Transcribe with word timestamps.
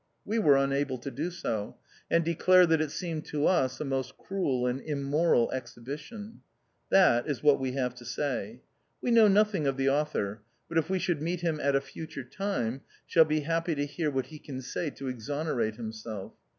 We 0.25 0.39
were 0.39 0.57
unable 0.57 0.97
to 0.97 1.11
do 1.11 1.29
so, 1.29 1.77
and 2.09 2.25
declare 2.25 2.65
that 2.65 2.81
it 2.81 2.89
seemed 2.89 3.23
to 3.25 3.45
us 3.45 3.79
a 3.79 3.85
most 3.85 4.17
cruel 4.17 4.65
and 4.65 4.81
immoral 4.81 5.51
exhibition. 5.51 6.41
That 6.89 7.27
is 7.27 7.43
what 7.43 7.59
we 7.59 7.73
have 7.73 7.93
to 7.97 8.05
say. 8.05 8.61
We 8.99 9.11
know 9.11 9.27
nothing 9.27 9.67
of 9.67 9.77
the 9.77 9.89
Author, 9.89 10.41
but 10.67 10.79
if 10.79 10.89
we 10.89 10.97
should 10.97 11.21
meet 11.21 11.41
him 11.41 11.59
at 11.59 11.75
a 11.75 11.81
future 11.81 12.23
time 12.23 12.81
shall 13.05 13.25
be 13.25 13.41
happy 13.41 13.75
to 13.75 13.85
hear 13.85 14.09
what 14.09 14.25
he 14.33 14.39
can 14.39 14.63
say 14.63 14.89
to 14.89 15.07
exonerate 15.07 15.75
himself. 15.75 16.33